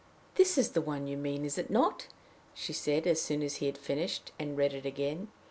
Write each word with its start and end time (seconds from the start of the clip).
"This 0.33 0.57
is 0.57 0.69
the 0.71 0.81
one 0.81 1.05
you 1.05 1.15
mean, 1.15 1.45
is 1.45 1.59
it 1.59 1.69
not?" 1.69 2.07
she 2.55 2.73
said, 2.73 3.05
as 3.05 3.21
soon 3.21 3.43
as 3.43 3.57
he 3.57 3.67
had 3.67 3.77
finished 3.77 4.31
and 4.39 4.57
read 4.57 4.73
it 4.73 4.83
again. 4.83 5.27